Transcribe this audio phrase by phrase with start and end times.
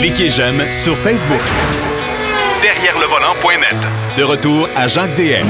[0.00, 1.40] Cliquez j'aime sur Facebook.
[2.62, 3.76] Derrière le volant.net.
[4.18, 5.46] De retour à Jacques DM.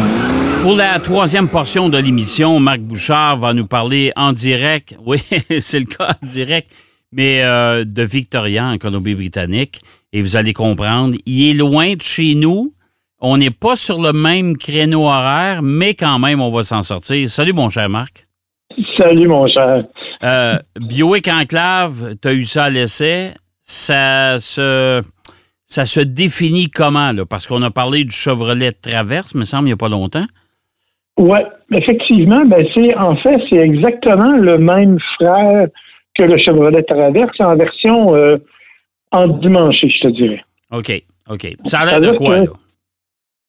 [0.62, 5.18] Pour la troisième portion de l'émission, Marc Bouchard va nous parler en direct, oui,
[5.58, 6.70] c'est le cas en direct,
[7.12, 9.80] mais euh, de Victoria en Colombie-Britannique.
[10.12, 12.74] Et vous allez comprendre, il est loin de chez nous.
[13.20, 17.28] On n'est pas sur le même créneau horaire, mais quand même, on va s'en sortir.
[17.28, 18.28] Salut, mon cher Marc.
[18.96, 19.84] Salut, mon cher.
[20.22, 23.34] Euh, Bioic Enclave, tu as eu ça à l'essai?
[23.66, 25.02] Ça se,
[25.64, 27.24] ça se définit comment, là?
[27.24, 30.26] Parce qu'on a parlé du Chevrolet Traverse, me semble, il n'y a pas longtemps.
[31.16, 31.38] Oui,
[31.72, 35.68] effectivement, ben c'est en fait, c'est exactement le même frère
[36.14, 38.36] que le Chevrolet Traverse en version euh,
[39.12, 40.44] en dimanche, je te dirais.
[40.70, 41.56] OK, OK.
[41.64, 42.46] Ça a l'air de quoi, là?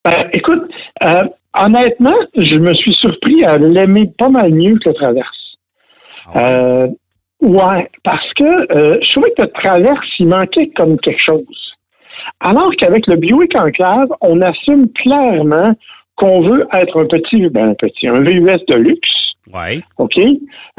[0.05, 0.63] Ben, écoute,
[1.03, 1.23] euh,
[1.59, 5.57] honnêtement, je me suis surpris à l'aimer pas mal mieux que le Traverse.
[6.27, 6.41] Ah ouais.
[6.43, 6.87] Euh,
[7.41, 11.73] ouais, parce que euh, je trouvais que le Traverse, il manquait comme quelque chose.
[12.39, 15.73] Alors qu'avec le Buick Enclave, on assume clairement
[16.15, 19.09] qu'on veut être un petit, ben un petit, un VUS de luxe.
[19.53, 19.83] Oui.
[19.97, 20.17] OK?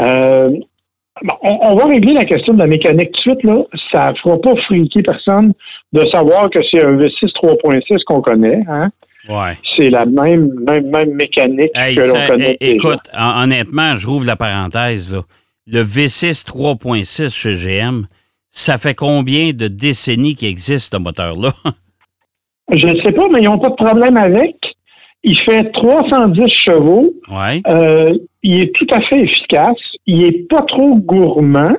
[0.00, 0.48] Euh,
[1.22, 3.44] bon, on, va régler la question de la mécanique tout de suite.
[3.44, 3.62] Là.
[3.92, 5.52] Ça ne fera pas friquer personne
[5.92, 8.60] de savoir que c'est un V6 3.6 qu'on connaît.
[8.68, 8.90] Hein?
[9.28, 9.52] Ouais.
[9.76, 12.56] C'est la même, même, même mécanique Hey, que l'on connaît.
[12.60, 15.14] écoute, hon- honnêtement, je rouvre la parenthèse.
[15.14, 15.22] Là.
[15.68, 18.06] Le V6 3.6 chez GM,
[18.50, 21.50] ça fait combien de décennies qu'il existe ce moteur-là?
[22.72, 24.54] Je ne sais pas, mais ils n'ont pas de problème avec.
[25.24, 27.12] Il fait 310 chevaux.
[27.28, 27.62] Oui.
[27.66, 29.78] Euh, il est tout à fait efficace.
[30.06, 31.76] Il est pas trop gourmand,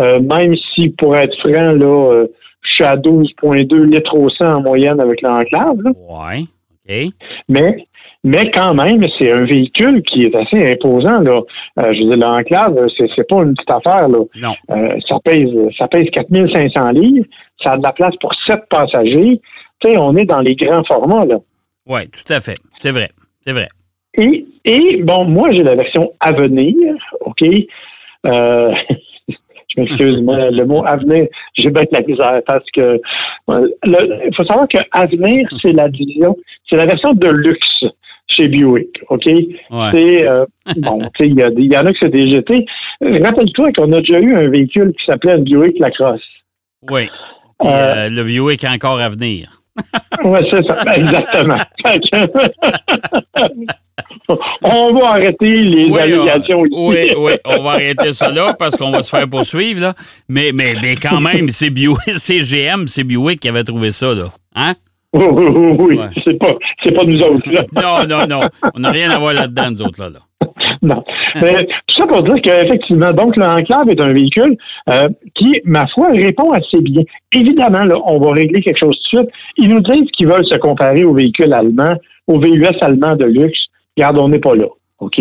[0.00, 2.26] euh, même si, pour être franc, là, euh,
[2.60, 5.78] je suis à 12,2 litres au 100 en moyenne avec l'enclave.
[5.96, 6.48] Oui.
[6.86, 7.12] OK.
[7.48, 7.86] Mais,
[8.24, 11.20] mais quand même, c'est un véhicule qui est assez imposant.
[11.20, 11.40] Là.
[11.78, 14.08] Euh, je veux dire, l'enclave, c'est, c'est pas une petite affaire.
[14.08, 14.18] Là.
[14.36, 14.54] Non.
[14.70, 17.26] Euh, ça pèse ça pèse 4500 livres.
[17.62, 19.40] Ça a de la place pour 7 passagers.
[19.80, 21.26] Tu sais, on est dans les grands formats.
[21.26, 21.36] Là.
[21.86, 22.56] Oui, tout à fait.
[22.76, 23.10] C'est vrai.
[23.42, 23.68] C'est vrai.
[24.16, 27.42] Et, et bon, moi, j'ai la version Avenir, OK?
[28.26, 28.70] Euh,
[29.28, 32.98] je m'excuse, mais le mot Avenir, j'ai bien de la misère parce que
[33.50, 36.34] euh, il faut savoir que Avenir, c'est la division,
[36.70, 37.84] c'est la version de luxe
[38.36, 39.26] chez Buick, OK?
[39.26, 39.46] Ouais.
[39.92, 40.44] C'est, euh,
[40.76, 41.38] bon, tu sais, il
[41.72, 42.64] y, en a que c'est des GT.
[43.02, 46.20] Euh, Rappelle-toi qu'on a déjà eu un véhicule qui s'appelait un Buick Lacrosse.
[46.90, 47.08] Oui.
[47.60, 49.62] Puis, euh, le Buick est encore à venir.
[50.24, 51.56] Oui, c'est ça, exactement.
[51.84, 52.28] Fait que-
[54.62, 58.76] On va arrêter les Oui, allégations euh, oui, oui, on va arrêter ça là parce
[58.76, 59.80] qu'on va se faire poursuivre.
[59.80, 59.94] Là.
[60.28, 64.14] Mais, mais, mais quand même, c'est Buick, c'est GM, c'est Buick qui avait trouvé ça.
[64.14, 64.32] Là.
[64.54, 64.74] Hein?
[65.18, 65.98] Oui, oui, oui, oui.
[65.98, 66.06] Ouais.
[66.24, 67.64] C'est pas, c'est pas nous autres, là.
[67.74, 68.40] Non, non, non.
[68.74, 70.00] On n'a rien à voir là-dedans, nous autres.
[70.00, 70.18] Là, là.
[70.82, 71.04] Non.
[71.40, 74.56] Mais tout ça pour dire qu'effectivement, donc, l'Enclave est un véhicule
[74.90, 77.02] euh, qui, ma foi, répond assez bien.
[77.32, 79.34] Évidemment, là, on va régler quelque chose tout de suite.
[79.56, 81.94] Ils nous disent qu'ils veulent se comparer aux véhicules allemands,
[82.26, 83.58] aux VUS allemands de luxe.
[83.96, 84.66] Regarde, on n'est pas là.
[84.98, 85.20] OK?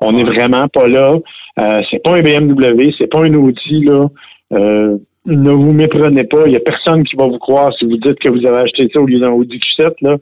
[0.00, 1.16] On n'est vraiment pas là.
[1.60, 4.08] Euh, c'est pas un BMW, c'est pas un Audi, là.
[4.54, 4.96] Euh,
[5.28, 6.46] ne vous méprenez pas.
[6.46, 8.88] Il n'y a personne qui va vous croire si vous dites que vous avez acheté
[8.92, 10.16] ça au lieu d'un Audi Q7, là.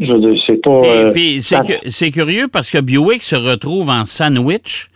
[0.00, 0.70] Je c'est pas.
[0.70, 1.12] Euh,
[1.86, 4.88] c'est, curieux parce que Buick se retrouve en sandwich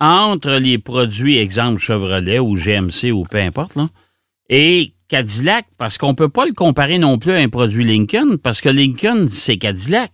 [0.00, 3.88] entre les produits, exemple Chevrolet ou GMC ou peu importe, là,
[4.48, 8.38] et Cadillac, parce qu'on ne peut pas le comparer non plus à un produit Lincoln,
[8.42, 10.10] parce que Lincoln, c'est Cadillac.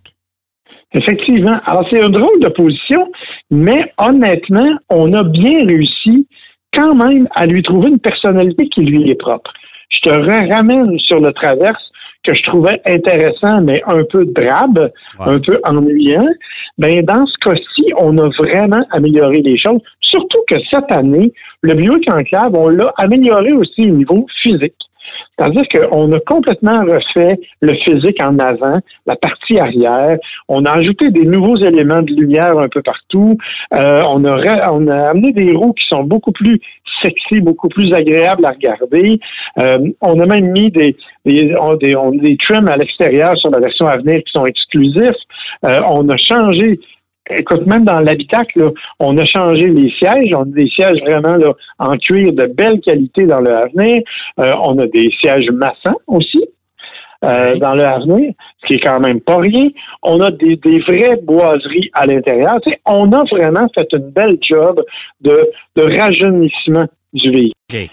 [0.92, 1.58] Effectivement.
[1.66, 3.10] Alors, c'est une drôle de position,
[3.50, 6.26] mais honnêtement, on a bien réussi
[6.74, 9.52] quand même à lui trouver une personnalité qui lui est propre.
[9.90, 11.82] Je te ramène sur le traverse
[12.26, 14.90] que je trouvais intéressant, mais un peu drabe,
[15.20, 15.34] Ouais.
[15.34, 16.26] un peu ennuyant.
[16.78, 19.80] Ben, dans ce cas-ci, on a vraiment amélioré les choses.
[20.00, 24.74] Surtout que cette année, le Buick Enclave, on l'a amélioré aussi au niveau physique.
[25.38, 30.16] C'est-à-dire qu'on a complètement refait le physique en avant, la partie arrière.
[30.48, 33.36] On a ajouté des nouveaux éléments de lumière un peu partout.
[33.74, 36.60] Euh, on, a amené des roues qui sont beaucoup plus
[37.02, 39.18] sexy, beaucoup plus agréables à regarder.
[39.58, 43.60] Euh, on a même mis des, des, on- des, des trims à l'extérieur sur la
[43.60, 45.12] version à venir qui sont exclusifs.
[45.66, 46.78] Euh, on a changé
[47.30, 50.32] Écoute, même dans l'habitacle, on a changé les sièges.
[50.34, 54.02] On a des sièges vraiment là, en cuir de belle qualité dans le avenir.
[54.40, 56.44] Euh, on a des sièges massants aussi
[57.24, 59.68] euh, dans le avenir, ce qui est quand même pas rien.
[60.02, 62.60] On a des, des vraies boiseries à l'intérieur.
[62.60, 64.82] Tu sais, on a vraiment fait une belle job
[65.22, 66.84] de, de rajeunissement
[67.14, 67.88] du véhicule.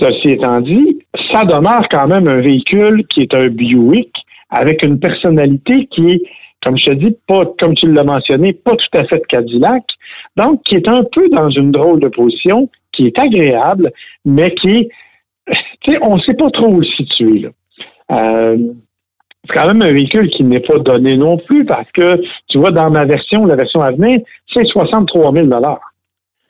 [0.00, 0.98] Ceci étant dit,
[1.32, 4.12] ça demeure quand même un véhicule qui est un Buick
[4.50, 6.22] avec une personnalité qui est,
[6.64, 9.84] comme je te dis, pas, comme tu l'as mentionné, pas tout à fait de Cadillac.
[10.36, 13.92] Donc, qui est un peu dans une drôle de position, qui est agréable,
[14.24, 14.88] mais qui
[15.82, 17.48] tu sais, on ne sait pas trop où le situer.
[18.10, 18.56] Euh,
[19.46, 22.70] c'est quand même un véhicule qui n'est pas donné non plus parce que, tu vois,
[22.70, 24.20] dans ma version, la version à venir,
[24.52, 25.46] c'est 63 000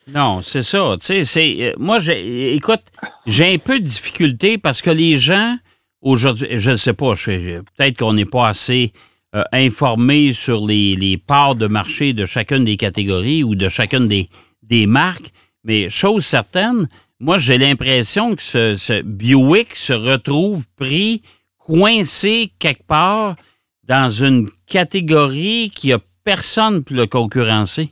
[0.09, 0.97] Non, c'est ça.
[0.99, 2.81] Tu sais, c'est, euh, moi, j'ai, écoute,
[3.27, 5.57] j'ai un peu de difficulté parce que les gens,
[6.03, 8.93] aujourd'hui, je ne sais pas, peut-être qu'on n'est pas assez
[9.35, 14.09] euh, informé sur les, les parts de marché de chacune des catégories ou de chacune
[14.09, 14.27] des,
[14.63, 15.31] des marques,
[15.65, 16.89] mais chose certaine,
[17.21, 21.23] moi, j'ai l'impression que ce, ce Buick se retrouve pris,
[21.59, 23.35] coincé quelque part
[23.83, 27.91] dans une catégorie qui a personne pour le concurrencer.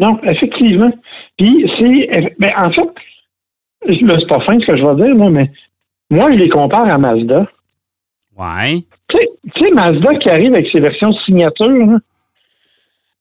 [0.00, 0.92] Non, effectivement.
[1.36, 2.34] Puis c'est.
[2.38, 5.52] Ben, en fait, là, c'est pas fin ce que je vais dire, moi, mais
[6.10, 7.46] moi, je les compare à Mazda.
[8.36, 8.82] Ouais.
[9.12, 9.18] Tu
[9.66, 11.98] sais- Mazda qui arrive avec ses versions signature, hein,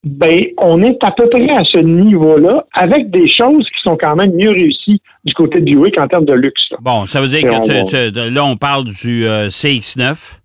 [0.03, 4.15] ben, on est à peu près à ce niveau-là, avec des choses qui sont quand
[4.15, 6.61] même mieux réussies du côté de Buick en termes de luxe.
[6.71, 6.77] là.
[6.81, 10.39] Bon, ça veut dire que va- tu- tu- là, on parle du euh, CX9,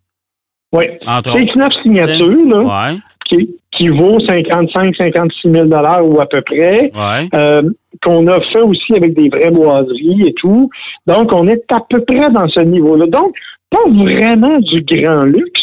[0.72, 0.84] Oui.
[1.06, 1.56] entre C'est autres.
[1.58, 2.58] 9 signatures, là,
[2.92, 2.98] Ouais,
[3.30, 6.90] qui, qui vaut 55 56 000 ou à peu près.
[6.94, 7.28] ouais.
[7.34, 7.62] euh,
[8.04, 10.68] qu'on a fait aussi avec des vraies boiseries et tout.
[11.06, 13.06] Donc, on est à peu près dans ce niveau-là.
[13.06, 13.34] Donc,
[13.70, 15.62] pas vraiment du grand luxe,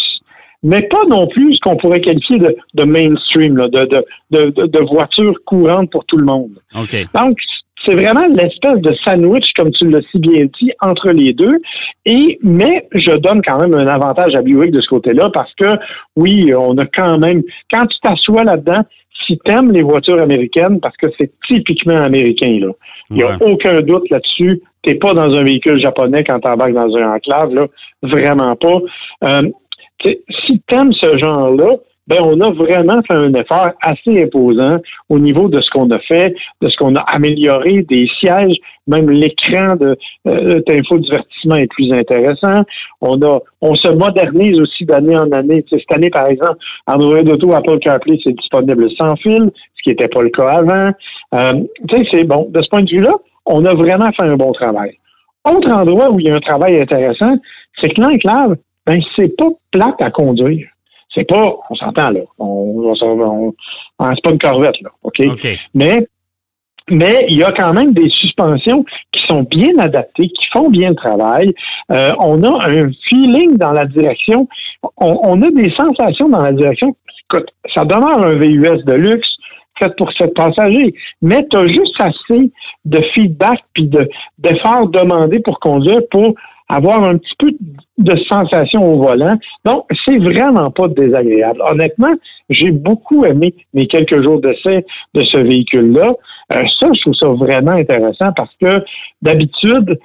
[0.62, 4.46] mais pas non plus ce qu'on pourrait qualifier de, de mainstream, là, de, de, de,
[4.52, 6.52] de, de voiture courante pour tout le monde.
[7.14, 7.38] Donc,
[7.86, 11.60] c'est vraiment l'espèce de sandwich, comme tu l'as si bien dit, entre les deux.
[12.06, 15.76] Et, mais je donne quand même un avantage à Buick de ce côté-là parce que,
[16.16, 18.84] oui, on a quand même, quand tu t'assois là-dedans,
[19.28, 22.72] si t'aimes les voitures américaines, parce que c'est typiquement américain, là.
[23.10, 23.52] Il n'y a Ouais.
[23.52, 24.62] aucun doute là-dessus.
[24.84, 27.68] T'es pas dans un véhicule japonais quand t'embarques dans un enclave, là.
[28.04, 28.80] Vraiment pas.
[29.26, 29.50] Euh,
[30.04, 31.78] si t'aimes ce genre-là,
[32.08, 34.78] ben on a vraiment fait un effort assez imposant
[35.10, 38.56] au niveau de ce qu'on a fait, de ce qu'on a amélioré, des sièges,
[38.88, 39.96] même l'écran de
[40.28, 42.64] euh, est plus intéressant.
[43.00, 45.64] On a, on se modernise aussi d'année en année.
[45.72, 46.58] Cette année, par exemple,
[46.88, 50.90] Android Auto, Apple CarPlay, c'est disponible sans fil, ce qui n'était pas le cas avant.
[51.36, 51.54] Euh,
[51.90, 52.48] tu sais, c'est bon.
[52.50, 53.14] De ce point de vue-là,
[53.45, 54.98] on a vraiment fait un bon travail.
[55.50, 57.36] Autre endroit où il y a un travail intéressant,
[57.81, 58.56] c'est que l'enclave,
[58.86, 60.68] ben, c'est pas plate à conduire.
[61.13, 63.54] C'est pas, on s'entend là, on, on,
[64.00, 65.22] on- c'est pas une corvette là, ok?
[65.31, 65.48] OK.
[65.74, 66.07] Mais
[66.90, 70.89] mais il y a quand même des suspensions qui sont bien adaptées, qui font bien
[70.89, 71.54] le travail.
[71.92, 74.50] Euh, on a un feeling dans la direction.
[74.98, 76.94] On, on a des sensations dans la direction.
[77.31, 79.30] Écoute, ça demeure un VUS de luxe
[79.80, 82.52] fait pour sept passagers, mais tu as juste assez
[82.86, 86.36] de feedback puis de d'efforts demandés pour conduire pour
[86.70, 87.52] avoir un petit peu
[87.98, 89.38] de sensation au volant.
[89.66, 91.62] Donc, c'est vraiment pas désagréable.
[91.70, 92.14] Honnêtement,
[92.50, 96.14] j'ai beaucoup aimé mes quelques jours d'essai de ce véhicule-là.
[96.56, 98.84] Euh, ça, je trouve ça vraiment intéressant parce que
[99.22, 100.00] d'habitude,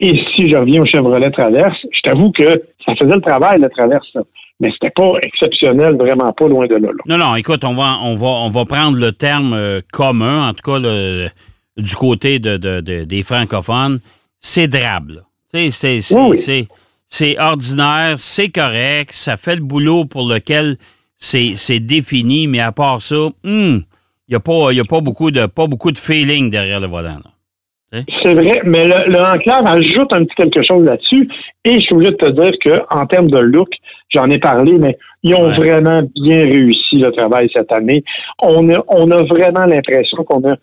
[0.00, 2.44] et si je reviens au Chevrolet Traverse, je t'avoue que
[2.86, 4.16] ça faisait le travail, le Traverse.
[4.60, 6.80] Mais c'était pas exceptionnel, vraiment pas loin de là.
[6.88, 7.02] là.
[7.06, 10.52] Non, non, écoute, on va, on va, on va prendre le terme euh, commun, en
[10.54, 11.28] tout cas le-
[11.76, 14.00] du côté de, de- de- des francophones.
[14.40, 15.24] C'est drable.
[15.52, 16.38] C'est c'est- Oui, oui.
[16.38, 16.68] c'est-
[17.08, 20.76] c'est ordinaire, c'est correct, ça fait le boulot pour lequel
[21.16, 23.82] c'est défini, mais à part ça, il
[24.28, 27.18] n'y a, pas- y a pas, beaucoup de, pas beaucoup de feeling derrière le volant.
[27.24, 28.00] là.
[28.22, 31.28] C'est vrai, mais le, le enclave ajoute un petit quelque chose là-dessus.
[31.64, 32.52] Et je suis obligé de te dire
[32.88, 33.68] qu'en termes de look,
[34.10, 35.56] j'en ai parlé, mais ils ont Ouais.
[35.56, 38.04] vraiment bien réussi le travail cette année.
[38.42, 40.54] On a, on a vraiment l'impression qu'on a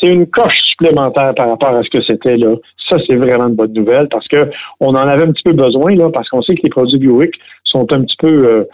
[0.00, 2.56] c'est une coche supplémentaire par rapport à ce que c'était là.
[2.90, 5.94] Ça, c'est vraiment une bonne nouvelle parce que on en avait un petit peu besoin
[5.94, 7.30] là, parce qu'on sait que les produits Buick
[7.64, 8.64] sont un petit peu euh,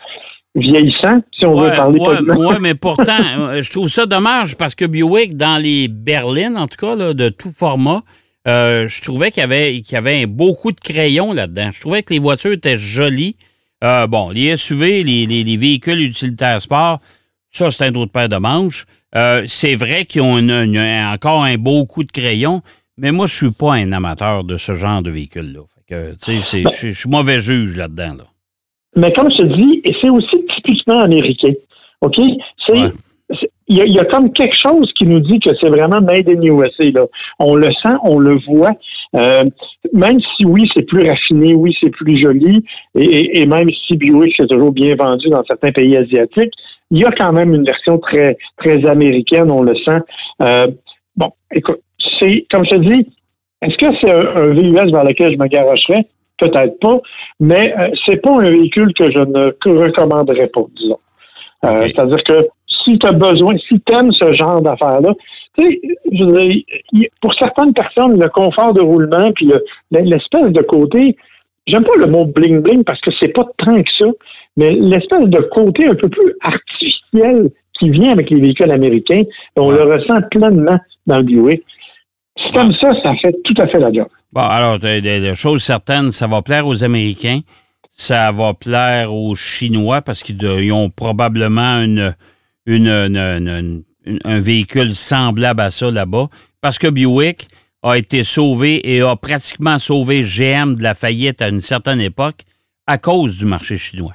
[0.55, 4.87] vieillissants, si on veut parler ouais, mais pourtant, euh, je trouve ça dommage parce que
[4.87, 8.03] Buick, dans les berlines, en tout cas, là, de tout format,
[8.47, 11.69] euh, je trouvais qu'il y avait, qu'il y avait beaucoup de crayons là-dedans.
[11.73, 13.37] Je trouvais que les voitures étaient jolies.
[13.85, 16.99] Euh, bon, les SUV, les, les- les véhicules utilitaires sport,
[17.51, 18.87] ça, c'est un autre paire de manches.
[19.15, 22.61] Euh, c'est vrai qu'ils ont une- une- encore un beau coup de crayon,
[22.97, 25.61] mais moi, je suis pas un amateur de ce genre de véhicule-là.
[26.75, 28.15] Ben je suis mauvais juge là-dedans.
[28.19, 28.25] Là.
[28.97, 31.53] Mais comme je te dis, c'est aussi typiquement américain.
[32.03, 32.17] OK?
[32.67, 32.73] C'est.
[32.73, 32.91] Ouais.
[33.31, 35.69] c'est- Il y, a, il y a comme quelque chose qui nous dit que c'est
[35.69, 36.91] vraiment made in USA.
[36.91, 37.05] Là.
[37.39, 38.73] On le sent, on le voit.
[39.17, 39.45] Euh,
[39.93, 42.63] même si oui, c'est plus raffiné, oui, c'est plus joli,
[42.95, 46.53] et, et- et même si Buick c'est toujours bien vendu dans certains pays asiatiques,
[46.91, 50.01] il y a quand même une version très très américaine, on le sent.
[50.43, 50.69] Euh,
[51.17, 51.81] bon, écoute,
[52.19, 53.07] c'est comme je te dis,
[53.63, 56.07] est-ce que c'est un, un VUS vers lequel je me garocherais?
[56.39, 57.01] Peut-être pas,
[57.41, 59.51] mais euh, c'est pas un véhicule que je ne
[59.85, 60.99] recommanderais pas, disons.
[61.65, 61.83] Euh.
[61.87, 62.47] C'est-à-dire que
[62.85, 65.13] si tu as besoin, si tu aimes ce genre d'affaires-là,
[65.59, 66.63] je veux dire,
[66.93, 71.17] il- pour certaines personnes, le confort de roulement, puis le- l'espèce de côté,
[71.67, 74.07] j'aime pas le mot bling-bling parce que c'est pas tant que ça,
[74.57, 77.51] mais l'espèce de côté un peu plus artificiel
[77.81, 79.23] qui vient avec les véhicules américains,
[79.57, 81.63] on le ressent pleinement dans le Buick.
[82.37, 84.07] Si t'aimes ça, ça fait tout à fait la job.
[84.33, 87.41] Bon, alors, des, choses certaines, ça va plaire aux Américains,
[87.91, 92.15] ça va plaire aux Chinois parce qu'ils ils ont probablement une,
[92.67, 93.83] une- une- une- une-
[94.25, 96.29] un véhicule semblable à ça là-bas.
[96.61, 97.49] Parce que Buick
[97.83, 102.43] a été sauvé et a pratiquement sauvé GM de la faillite à une certaine époque
[102.87, 104.15] à cause du marché chinois.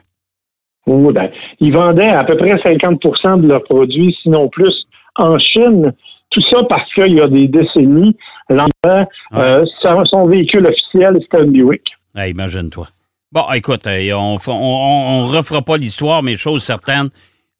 [0.85, 4.73] Oui, ben, ils vendaient à peu près 50% de leurs produits, sinon plus,
[5.15, 5.93] en Chine.
[6.31, 8.17] Tout ça parce qu'il y a des décennies,
[8.49, 9.63] Lambert, euh,
[10.11, 11.83] son, véhicule officiel, c'était un Buick.
[12.15, 12.87] Ah, Imagine-toi.
[13.31, 17.09] Bon, écoute, euh, on ne refera pas l'histoire, mais chose certaine,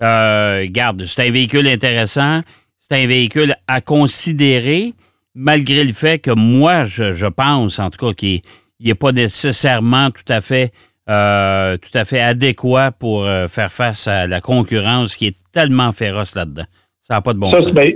[0.02, 0.68] euh,
[1.06, 2.42] c'est un véhicule intéressant,
[2.78, 4.94] c'est un véhicule à considérer,
[5.36, 8.42] malgré le fait que moi, je, pense, en tout cas, qu'il
[8.80, 10.72] n'est pas nécessairement tout à fait,
[11.10, 16.66] euh, adéquat pour euh, faire face à la concurrence qui est tellement féroce là-dedans.
[17.06, 17.74] Ça n'a pas de bon Ça, sens.
[17.74, 17.92] ben,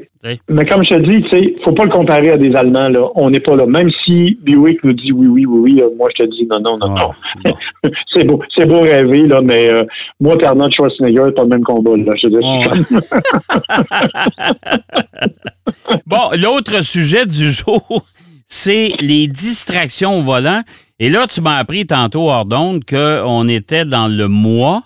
[0.50, 2.90] mais comme je te dis, tu sais, faut pas le comparer à des Allemands.
[2.90, 3.08] Là.
[3.16, 3.66] On n'est pas là.
[3.66, 6.60] Même si Buick nous dit oui, oui, oui, oui, euh, moi je te dis non,
[6.60, 7.12] non, non, non.
[7.46, 7.50] Ah,
[7.84, 7.90] bon.
[8.14, 9.86] c'est beau, c'est beau rêver, là, mais euh,
[10.20, 11.96] moi, Arnold Schwarzenegger, pas le même combat.
[11.96, 12.12] Là.
[12.22, 12.96] Je te dis.
[16.06, 18.06] Bon, l'autre sujet du jour,
[18.48, 20.64] c'est les distractions au volant.
[21.00, 24.84] Et là, tu m'as appris tantôt, hors d'onde, qu'on était dans le mois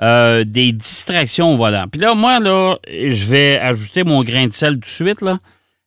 [0.00, 1.86] euh, des distractions au volant.
[1.90, 5.38] Puis là, moi, là, je vais ajouter mon grain de sel tout de suite, là.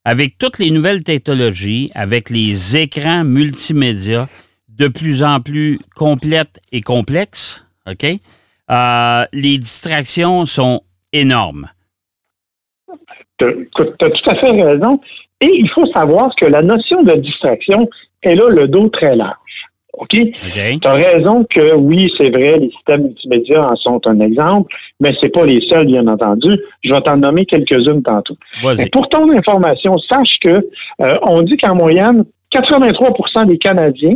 [0.04, 4.28] Avec toutes les nouvelles technologies, avec les écrans multimédia
[4.68, 8.06] de plus en plus complètes et complexes, OK?
[8.72, 10.82] Euh, les distractions sont
[11.14, 11.70] énormes.
[13.38, 15.00] Tu as tout à fait raison.
[15.42, 17.90] Et il faut savoir que la notion de distraction,
[18.22, 19.36] elle a le dos très large.
[20.02, 20.10] OK?
[20.82, 25.12] Tu as raison que oui, c'est vrai, les systèmes multimédia en sont un exemple, mais
[25.22, 26.58] c'est pas les seuls, bien entendu.
[26.84, 28.36] Je vais t'en nommer quelques-unes tantôt.
[28.80, 30.68] Mais pour ton information, sache que
[31.02, 34.16] euh, on dit qu'en moyenne, 83% des Canadiens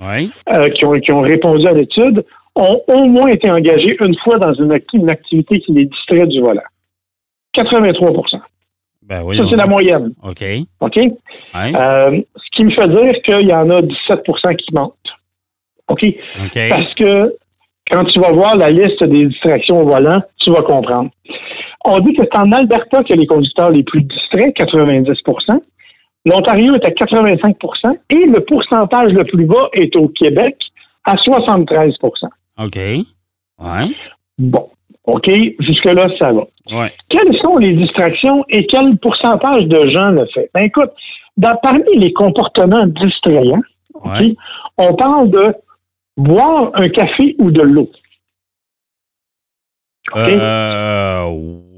[0.00, 0.30] Oui.
[0.52, 2.24] euh, qui, ont, qui ont répondu à l'étude
[2.56, 6.26] ont au moins été engagés une fois dans une, acti- une activité qui les distrait
[6.26, 6.60] du volant.
[7.54, 8.12] 83
[9.02, 9.36] Ben oui.
[9.36, 10.12] Ça, c'est la moyenne.
[10.22, 10.44] OK.
[10.80, 10.98] OK?
[11.76, 14.94] Euh, ce qui me fait dire qu'il y en a 17% qui mentent.
[15.90, 16.06] OK?
[16.70, 17.34] Parce que
[17.90, 21.10] quand tu vas voir la liste des distractions au volant, tu vas comprendre.
[21.84, 25.60] On dit que c'est en Alberta que les conducteurs les plus distraits, 90%
[26.26, 30.54] L'Ontario est à 85% et le pourcentage le plus bas est au Québec
[31.04, 31.94] à 73%
[32.62, 32.76] OK.
[32.76, 33.06] Ouais.
[34.38, 34.68] Bon,
[35.04, 35.30] OK,
[35.60, 36.42] jusque-là, ça va.
[36.72, 36.92] Ouais.
[37.08, 40.50] Quelles sont les distractions et quel pourcentage de gens le fait?
[40.54, 40.90] Ben écoute,
[41.38, 43.62] dans, parmi les comportements distrayants,
[44.04, 44.34] Ouais.
[44.78, 45.54] on parle de
[46.22, 47.90] boire un café ou de l'eau?
[50.16, 51.24] Euh,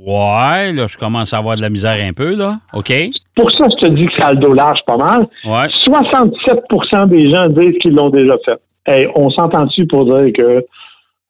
[0.06, 2.58] ouais, là, je commence à avoir de la misère un peu, là.
[2.72, 2.92] OK.
[3.36, 5.26] Pour ça, je te dis que ça a le dos large pas mal.
[5.44, 5.66] Ouais.
[5.86, 8.58] 67% des gens disent qu'ils l'ont déjà fait.
[8.86, 10.64] Hey, on s'entend dessus pour dire que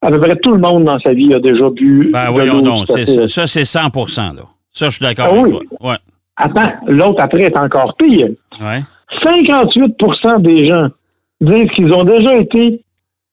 [0.01, 2.09] à peu près tout le monde dans sa vie a déjà bu.
[2.11, 2.87] Ben, de voyons donc.
[2.87, 4.41] Ça, c'est 100% là.
[4.71, 5.59] Ça, je suis d'accord Ah avec oui.
[5.79, 5.91] toi.
[5.91, 5.97] Ouais.
[6.35, 8.29] Attends, l'autre après est encore pire.
[8.59, 8.81] Ouais.
[9.23, 10.87] 58% des gens
[11.41, 12.82] disent qu'ils ont déjà été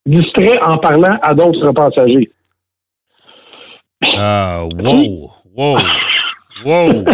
[0.06, 2.30] distraits en parlant à d'autres passagers.
[4.04, 5.30] Euh, wow.
[5.54, 5.78] Wow.
[6.64, 7.04] Wow.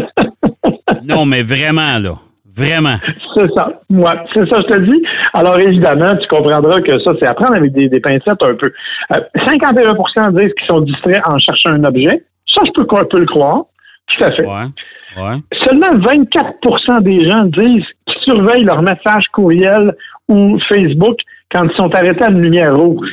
[1.05, 2.15] non, mais vraiment, là.
[2.57, 2.97] Vraiment.
[3.37, 3.69] C'est ça.
[3.91, 5.03] Ouais, c'est ça, je te dis.
[5.35, 8.73] Alors, évidemment, tu comprendras que ça, c'est à prendre avec des, des pincettes un peu.
[9.13, 12.25] Euh, 51% disent qu'ils sont distraits en cherchant un objet.
[12.55, 13.65] Ça, je peux, le croire.
[14.07, 14.47] Tout à fait.
[14.47, 15.23] Ouais.
[15.23, 15.37] Ouais.
[15.65, 19.95] Seulement 24% des gens disent qu'ils surveillent leur message courriel
[20.29, 21.19] ou Facebook
[21.53, 23.09] quand ils sont arrêtés à une lumière rouge.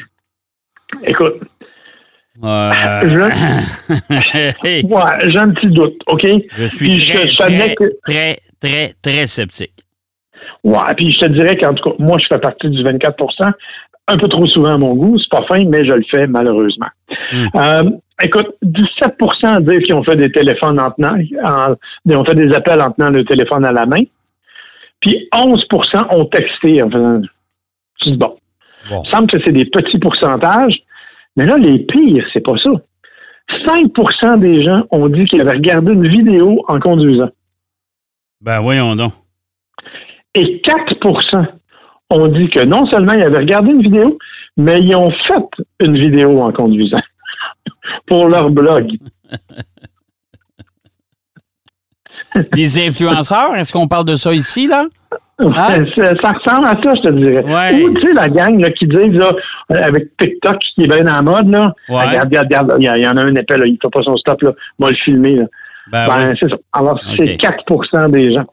[1.05, 1.35] Écoute,
[2.43, 2.71] Euh,
[3.03, 3.19] je,
[4.87, 6.25] ouais, j'ai un petit doute, OK?
[6.57, 9.73] je suis très, je très, que- très, très, très sceptique.
[10.63, 13.51] Ouais, puis je te dirais qu'en tout cas, moi, je fais partie du 24%
[14.07, 15.17] un peu trop souvent à mon goût.
[15.19, 16.87] C'est pas fin, mais je le fais malheureusement.
[17.31, 17.45] Hmm.
[17.55, 17.83] Euh,
[18.21, 21.75] écoute, 17% disent qu'ils ont fait des téléphones en tenant, en-
[22.05, 24.01] ils ont fait des appels en tenant le téléphone à la main.
[25.01, 27.21] Puis 11% ont texté en faisant.
[28.11, 28.35] Bon,
[28.89, 29.01] Bon.
[29.05, 30.73] il semble que c'est des petits pourcentages,
[31.35, 32.71] mais là, les pires, c'est pas ça.
[33.67, 37.29] 5% des gens ont dit qu'ils avaient regardé une vidéo en conduisant.
[38.41, 39.13] Ben, voyons donc.
[40.35, 41.45] Et 4%
[42.09, 44.17] ont dit que non seulement ils avaient regardé une vidéo,
[44.57, 46.99] mais ils ont fait une vidéo en conduisant
[48.07, 48.91] pour leur blog.
[52.53, 53.55] des influenceurs.
[53.55, 54.85] Est-ce qu'on parle de ça ici, là?
[55.39, 55.75] Ça,
[56.21, 57.43] ça ressemble à ça, je te dirais.
[57.43, 57.83] Ouais.
[57.83, 59.31] Ou, tu sais, la gang là, qui disent, là,
[59.71, 62.07] euh, avec TikTok qui est bien dans la mode, là, Ouais.
[62.07, 64.41] regarde, regarde, regarde, il y, en a un épais, là, il fait pas son stop,
[64.43, 65.45] là, va le filmer, là.
[65.91, 66.37] Ben, Ben, oui.
[66.39, 66.55] c'est ça.
[66.71, 68.45] Alors, c'est 4% des gens.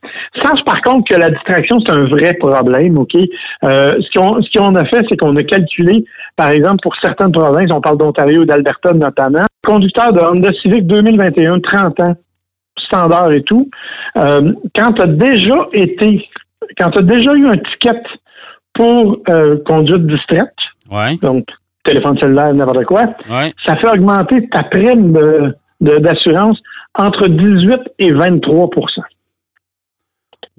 [0.43, 3.15] Sache par contre que la distraction, c'est un vrai problème, OK?
[3.63, 7.31] Euh, ce qu'on ce qu'on a fait, c'est qu'on a calculé, par exemple, pour certaines
[7.31, 12.15] provinces, on parle d'Ontario et d'Alberta notamment, conducteur de Honda Civic 2021, 30 ans,
[12.90, 13.68] standard et tout,
[14.18, 16.26] euh, quand tu as déjà été,
[16.78, 18.02] quand tu as déjà eu un ticket
[18.75, 20.52] pour euh, conduite distraite,
[20.90, 21.44] Ouais, donc
[21.85, 23.52] téléphone cellulaire, n'importe quoi, ouais.
[23.64, 26.59] ça fait augmenter ta prime de- de- d'assurance
[26.99, 28.68] entre 18 et 23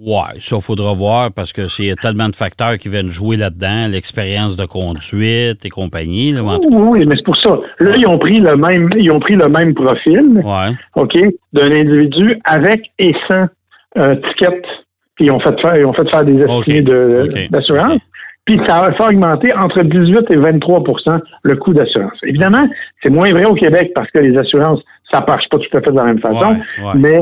[0.03, 4.55] Ouais, ça, faudra voir parce que c'est tellement de facteurs qui viennent jouer là-dedans, l'expérience
[4.55, 6.31] de conduite et compagnie.
[6.31, 7.59] Là, Oui, mais c'est pour ça.
[7.79, 10.41] Là, ils ont pris le même, ils ont pris le même profil.
[10.43, 10.75] Ouais.
[10.95, 11.13] OK,
[11.53, 13.45] d'un individu avec et sans
[13.99, 14.61] euh, ticket.
[15.15, 17.99] Puis ils ont fait faire, ils ont fait faire des estimés de- d'assurance.
[18.45, 22.17] Puis ça va faire augmenter entre 18 et 23% le coût d'assurance.
[22.23, 22.67] Évidemment,
[23.03, 24.79] c'est moins vrai au Québec parce que les assurances,
[25.11, 26.53] ça marche pas tout à fait de la même façon.
[26.53, 26.91] Ouais, ouais.
[26.95, 27.21] Mais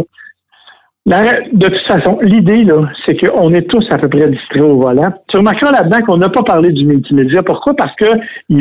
[1.10, 5.10] de toute façon, l'idée, là, c'est qu'on est tous à peu près distraits au volant.
[5.30, 7.42] Tu remarqueras là-dedans qu'on n'a pas parlé du multimédia.
[7.42, 7.74] Pourquoi?
[7.76, 8.18] Parce qu'ils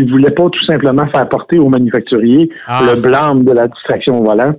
[0.07, 2.81] ne voulaient pas tout simplement faire porter aux manufacturiers Ah.
[2.87, 4.53] le blâme de la distraction au volant.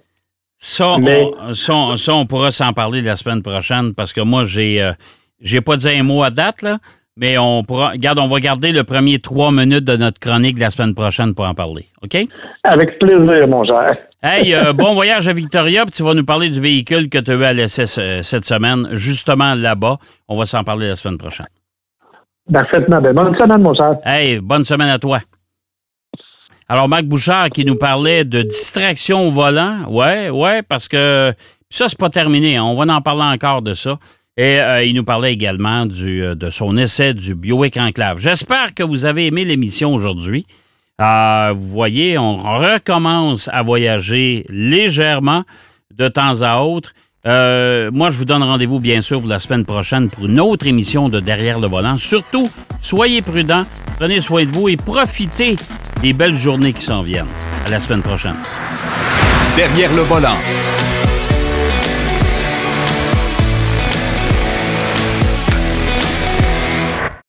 [0.57, 4.43] Ça, Mais- on, ça, ça, on pourra s'en parler la semaine prochaine parce que moi,
[4.45, 4.91] j'ai euh,
[5.41, 6.77] j'ai pas dit un mot à date, là,
[7.15, 7.89] mais on pourra.
[7.91, 11.45] Regarde, on va garder le premier trois minutes de notre chronique la semaine prochaine pour
[11.47, 11.85] en parler.
[12.03, 12.17] OK?
[12.65, 13.93] Avec plaisir, mon cher.
[14.21, 17.31] Hey, euh, bon voyage à Victoria, puis tu vas nous parler du véhicule que tu
[17.31, 19.97] as eu à l'essai ce- cette semaine, justement là-bas.
[20.27, 21.47] On va s'en parler la semaine prochaine.
[22.51, 22.99] Parfaitement.
[23.01, 23.93] Ben, bonne semaine, mon cher.
[24.03, 25.19] Hey, bonne semaine à toi.
[26.67, 29.85] Alors, Marc Bouchard qui nous parlait de distraction au volant.
[29.87, 31.33] Ouais, ouais, parce que
[31.69, 32.57] ça, c'est pas terminé.
[32.57, 32.63] hein.
[32.63, 33.97] On va en parler encore de ça.
[34.35, 38.19] Et euh, il nous parlait également du, euh, de son essai du Bioic Enclave.
[38.19, 40.45] J'espère que vous avez aimé l'émission aujourd'hui.
[40.99, 45.43] Euh, vous voyez, on recommence à voyager légèrement
[45.95, 46.91] de temps à autre.
[47.25, 50.67] Euh, moi, je vous donne rendez-vous, bien sûr, pour la semaine prochaine pour une autre
[50.67, 51.97] émission de Derrière le volant.
[51.97, 52.49] Surtout,
[52.81, 53.65] soyez prudents,
[53.97, 55.55] prenez soin de vous et profitez
[56.01, 57.27] des belles journées qui s'en viennent.
[57.65, 58.37] À la semaine prochaine.
[59.55, 60.37] Derrière le volant.